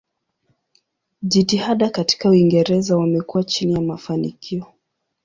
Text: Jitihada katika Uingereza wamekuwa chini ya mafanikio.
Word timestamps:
Jitihada 1.23 1.89
katika 1.89 2.29
Uingereza 2.29 2.97
wamekuwa 2.97 3.43
chini 3.43 3.73
ya 3.73 3.81
mafanikio. 3.81 4.65